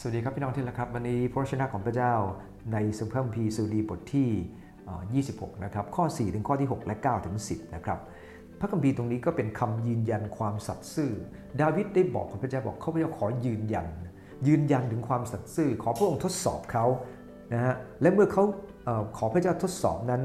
[0.00, 2.14] สวัสดีครับพี่น้องที่รักครับวันนี้พระชนะของพระเจ้า
[2.72, 7.98] ในสมพระคัมภีร์สุดีบทที่ 26 นะครับข้อ 4 ถึงข้อที่ 6 และ 9 ถึง 10 นะครับ
[8.60, 11.10] พระคัมภีร์ตรงนี้ก็เป็นคำยืนยันความสัตย์ซื่อ
[11.60, 13.86] ดาวิดได้บอกกับพระเจ้าบอกเขาพระเจ้าขอยืนยัน
[14.46, 16.84] ยืนยันถึงความสัตย์ซื่อ ขอพระองค์ทดสอบเขา
[17.52, 18.44] นะฮะและเมื่อเขา
[19.16, 20.22] ขอพระเจ้าทดสอบนั้น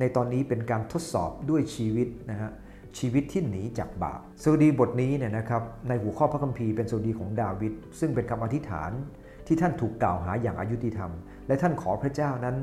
[0.00, 2.50] ในตอนนี้เป็นการทดสอบด้วยชีวิตนะฮะ
[2.98, 8.90] ชีวิตที่หนีจากบาปสดีบทนี้เนี่ยนะครับในหัวข้อพระคัมภีร์เป็นสดีของดาวิดซึ่งเป็นคำอธิษฐาน
[9.46, 11.10] ที่ท่านถูกกล่าวหาอย่างอายุติธรรม
[11.46, 12.56] และท่านขอพระเจ้านั้น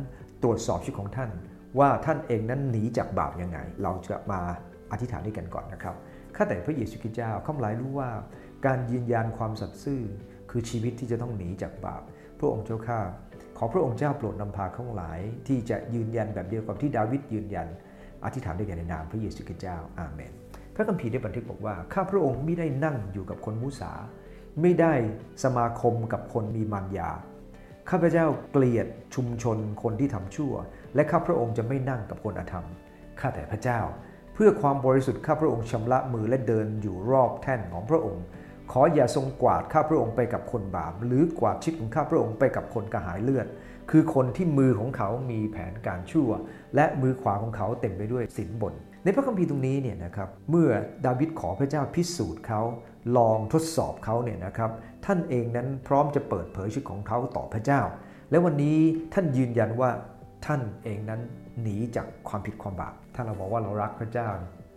[0.44, 1.30] ตรวจสอบชีวิตของท่าน
[1.80, 4.40] ว่าท่านเองนั้นหนีจากบาปยังไง เราจะมา
[4.92, 5.96] อธิษฐานด้วยกันก่อนนะครับ
[6.36, 8.10] ข้าแต่พระเยซูคริสต์เจ้าข้ามหลายรู้ว่า
[8.66, 10.02] การยืนยันความสัตย์ซื่อ
[10.50, 12.02] คือชีวิตที่จะต้องหนีจากบาป
[12.40, 13.00] พระองค์เจ้าข้า
[13.58, 17.68] ขอพระองค์เจ้าโปรดนำพาข้าหลาย ที่จะยืนยันแบบเดียวกับที่ดาวิดยืนยัน
[18.26, 20.32] อธิษฐานด้วยกันในนามพระเยซูคริสต์เจ้าอาเมน
[20.76, 23.92] พระคัมภีร์ได้บันทึกบอกว่าข้าพระองค์ไม่ได้นั่งอยู่กับคนมุสา
[24.62, 24.94] ไม่ได้
[25.44, 27.10] สมาคมกับคนมีมารยา
[27.90, 30.54] ข้าพเจ้าเกลียดชุมชนคนที่ทำชั่ว
[30.96, 32.66] และข้าพระองค์จะไม่นั่งกับคนอธรรม
[33.20, 33.80] ข้าแต่พระเจ้า
[34.34, 38.24] เพื่อความบริสุทธิ์ข้าพระองค์ชำระมือและเดินอยู่รอบแท่นของพระองค์
[38.72, 43.48] ขออย่าทรงกวาดข้าพระองค์ไปกับคนบาป หรือกวาดชิดของข้าพระองค์ไปกับคนกระหายเลือด
[43.92, 46.30] คือคนที่มือของเขามีแผนการชั่ว
[46.76, 50.70] และมือขวาของเขาเต็มไปด้วยสินบน ในพระคัมภีร์ตรงนี้เนี่ยนะครับเมื่อ
[51.06, 52.62] ดาวิดขอพระเจ้าพิสูจน์เขา
[53.18, 54.72] ลองทดสอบเขาเนี่ยนะครับ
[55.06, 57.82] ท่านเองนั้นพร้อมจะเปิดเผยชีวิตของเขาต่อพระเจ้า
[58.32, 58.78] และวันนี้
[59.14, 59.90] ท่านยืนยันว่า
[60.46, 61.22] ท่านเองนั้น
[61.62, 64.28] หนีจากความผิดความบาปถ้าเราบอกว่าเรารักพระเจ้า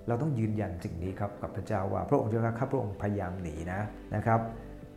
[0.08, 3.80] เราต้องยืนยันสิ่งนี้ครับกับพระเจ้าว่าพระองค์เจ้าข้าพระองค์พยายามหนีนะ
[4.14, 4.40] นะครับ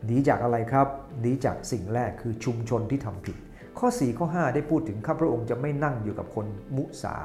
[0.06, 0.86] หนีจากอะไรครับ
[1.20, 3.36] หนีจากสิ่งแรกคือชุมชนที่ทำผิด
[3.78, 7.16] ข้อ 4 ข้อ 5 ได้พูดถึงข้าพระองค์จะไม่นั่งอยู่กับคนมุสา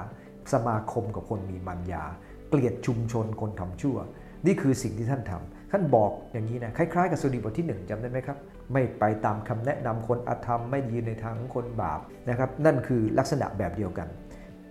[0.53, 2.03] สมาคมกับคนมีมัญญา
[2.49, 3.97] เกลียดชุมชนคนทำชั่ว
[4.45, 8.37] นี่คือสิ่งที่ท่านทำท่านบอกอย่างนี้นะคล้ายๆกับสุดีบทที่ 1จำได้ไหมครับ
[8.73, 14.07] ไม่ไปตามคำแนะนำคนอธรรม ไม่ยืนในทางของคนบาปนะครับนั่นคือลักษณะแบบเดียวกัน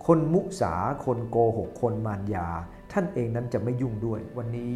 [0.06, 2.48] คนมุสาคนโกหกคนมารยา
[2.92, 4.74] ท่านเองนั้นจะไม่ยุ่งด้วย วันนี้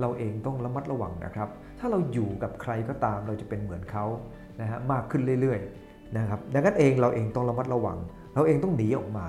[0.00, 4.06] เราเองต้องระมัดระวังนะครับ ถ้าเราอยู่กับใครก็ตามเราจะเป็นเหมือนเขา
[4.60, 7.98] นะฮะมากขึ้นเรื่อยๆ นะครับดังนั้นเองเราเองต้องระมัดระวัง
[8.34, 9.28] เราเองต้องหนีออกมา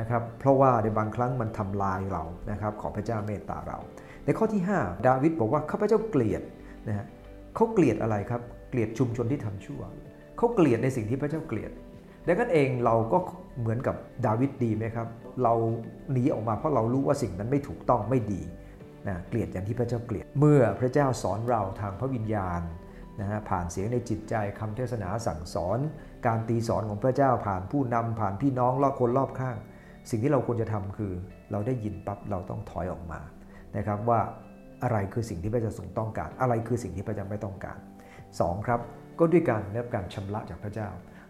[0.00, 3.78] นะครับเพราะว่าในบางครั้งมันทำลายเรานะครับขอพระเจ้าเมตตาเรา
[4.24, 6.42] ในข้อที่ 5 ดาวิดบอกว่าข้าพเจ้าเกลียด
[6.88, 7.06] นะฮะ
[7.54, 8.40] เขาเกลียดอะไรครับ
[8.70, 9.82] เกลียดชุมชนที่ทำชั่ว
[10.36, 11.72] เขาเกลียดในสิ่งที่พระเจ้าเกลียด
[12.26, 13.18] ดังนั้นเองเราก็
[13.60, 13.96] เหมือนกับ
[14.26, 15.08] ดาวิดดีไหมครับ
[15.42, 15.54] เรา
[16.12, 18.40] หนีออกมาเพราะเรารู้ว่าสิ่งนั้นไม่ถูกต้องไม่ดี
[19.08, 22.62] นะเกลียดอย่างที่พระเจ้าเกลียด เมื่อพระเจ้าสอนเราทางพระวิญญาณ
[23.20, 25.78] นะฮะผ่านเสียงในจิตใจคำเทศนาสั่งสอน
[26.26, 29.56] การตีสอนของพระเจ้าผ่านผู้นำผ่านพี่น้องรอบคนรอบข้าง
[30.10, 31.12] สิ่งที่เราควรจะทำคือ
[31.52, 33.20] เราได้ยินปั๊บเราต้องถอยออกมา
[33.76, 34.20] นะครับว่า
[34.82, 37.78] อะไรคือสิ่งที่พระเจ้าทรงต้องการ อะไรคือสิ่งที่พระเจ้าไม่ต้องการ
[38.22, 38.66] 2.
[38.66, 38.80] ครับ
[39.18, 40.88] ก็ด้วยการได้รับการชำระจากพระเจ้า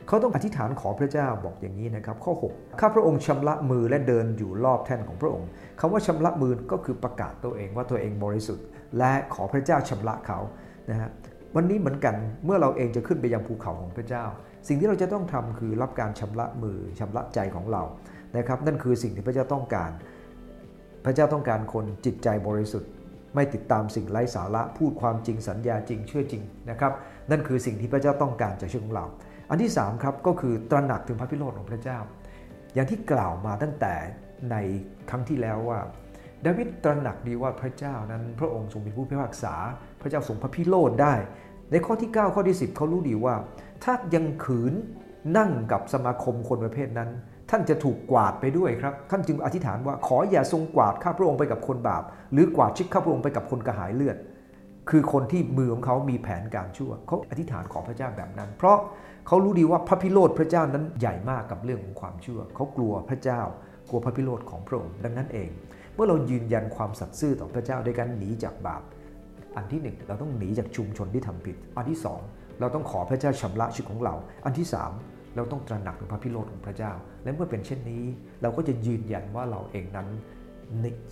[0.08, 5.48] เขาต้องอธิษฐานขอพระเจ้าบอกอย่างนี้นะครับ ข้อ 6 ข้าพระองค์ชำระมือและเดินอยู่รอบแท่นของพระองค์
[5.80, 8.66] คำว่าชำระมือก็คือประกาศตัวเองว่าตัวเองบริสุทธิ์
[8.98, 10.38] และขอพระเจ้าชำระเขา
[10.90, 11.10] นะฮะ
[11.56, 14.24] วันนี้เหมือนกันเมื่อเราเองจะขึ้นไปยังภูเขาของพระเจ้า
[14.68, 17.82] สิ่งที่เราจะต้องทำคือรับการชำระมือชำระใจของเรา
[18.36, 19.90] นะครับ นั่นคือสิ่งที่พระเจ้าต้องการ
[21.04, 22.90] พระเจ้าต้องการคนจิตใจบริสุทธิ์
[23.34, 26.92] ไม่ติดตามสิ่งไร้สาระพูดความจริงสัญญาจริงเชื่อจริงนะครับ
[27.30, 29.04] นั่นคือสิ่งที่พระเจ้าต้องการจากชีวิตของเรา
[29.50, 31.98] อันที่3ครับก็คือตระหนักถึงพระพิโรธของพระเจ้า
[32.74, 33.94] อย่างที่กล่าวมาตั้งแต่
[34.50, 34.56] ใน
[35.10, 35.80] ครั้งที่แล้วว่า
[36.44, 39.54] ดาวิดตระหนักดีว่าพระเจ้านั้น พระองค์ทรงเป็นผู้พิพากษา
[40.00, 41.14] พระเจ้าทรงพระพิโรธได้
[41.70, 43.34] ในข้อที่ 9 ข้อที่ 10 เขารู้ดีว่า
[43.84, 44.74] ถ้ายังขืน
[45.38, 47.10] นั่งกับสมาคมคนประเภทนั้น
[47.50, 52.02] ท่านจะถูกกวาดไปด้วยครับ ท่านจึงอธิษฐานว่าขออย่าทรงกวาดข้าพระองค์ไปกับคนบาป
[52.32, 54.16] หรือกวาดชิดข้าพระองค์ไปกับคนกระหายเลือด
[54.90, 58.76] คือคนที่มือของเขามีแผนการชั่วเขาอธิษฐานขอพระเจ้าแบบนั้น เพราะ
[59.26, 63.40] เขารู้ดีว่าพระพิโรธพระเจ้านั้นใหญ่มากกับเรื่องของความชั่วเขากลัวพระเจ้า
[63.88, 65.48] กลัวพระพิโรธของพระองค์ดังนั้นเอง
[65.94, 68.82] เมื่อเรายืนยันความสัตย์ซื่อต่อพระเจ้าด้วยการหนีจากบาป
[69.56, 72.20] อันที่หนึ่งเราต้องหนีจากชุมชนที่ทำผิด อันที่สอง
[72.60, 74.14] เราต้องขอพระเจ้าชำระชีวิตของเรา
[74.44, 74.92] อันที่สาม
[75.36, 76.92] เราต้องตระหนักถึงพระพิโรธของพระเจ้า
[77.24, 78.04] และเมื่อเป็นเช่นนี้
[78.42, 80.08] เราก็จะยืนยันว่าเราเองนั้น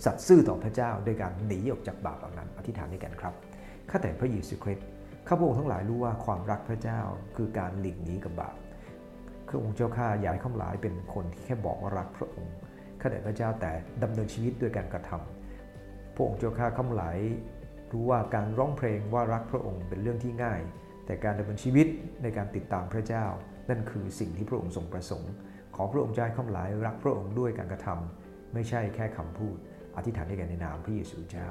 [0.05, 3.33] สัตย์ซื่อต่อพระเจ้าด้วยการหนีออกจากบาปเหล่านั้น อธิษฐานด้วยกันครับ
[3.89, 4.87] ข้าแต่พระเยซูคริสต์
[5.27, 6.99] ข้าพระองค์ทั้งหลายรู้ว่าความรักพระเจ้า
[7.35, 8.55] คือการหลีกหนีกับบาป
[9.49, 12.55] ข้าองค์เจ้าข้าอยากให้ข้าหลายเป็นคนที่แค่บอกว่ารักพระองค์
[13.03, 13.71] ข้าแต่พระเจ้าแต่
[14.03, 17.17] ดำเนินชีวิตด้วยการกระทำพระองค์เจ้าข้าข้าหลาย
[17.91, 20.61] รู้ว่าการร้องเพลงว่ารักพระองค์เป็นเรื่องที่ง่าย
[21.05, 21.87] แต่การดำเนินชีวิต
[22.23, 23.25] ในการติดตามพระเจ้า
[23.69, 25.31] นั่นคือสิ่งที่พระองค์ทรงประสงค์
[25.75, 29.57] ขอพระองค์ใจข้าหลายรักพระองค์ด้วยการกระทำไม่ใช่แค่คำพูด
[29.95, 31.49] อธิษฐานด้วยกันในนามพระเยซูเจ้า